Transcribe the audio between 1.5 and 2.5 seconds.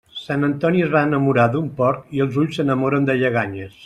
d'un porc i els